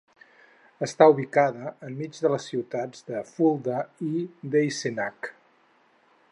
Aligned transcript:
Està 0.87 1.07
ubicada 1.11 1.73
en 1.89 1.99
mig 1.99 2.17
de 2.25 2.31
les 2.35 2.49
ciutats 2.53 3.05
de 3.11 3.23
Fulda 3.35 3.79
i 4.09 4.25
d'Eisenach. 4.55 5.31